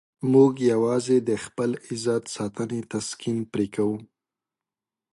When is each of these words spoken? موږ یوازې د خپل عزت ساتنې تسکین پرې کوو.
موږ 0.33 0.53
یوازې 0.71 1.17
د 1.29 1.31
خپل 1.45 1.69
عزت 1.87 2.23
ساتنې 2.35 2.79
تسکین 2.93 3.37
پرې 3.51 3.67
کوو. 3.75 3.97